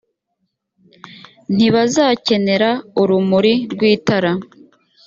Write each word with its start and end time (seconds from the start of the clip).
ntibazakenera 1.55 2.69
urumuri 3.01 3.53
rw 3.71 3.79
itara 3.93 4.31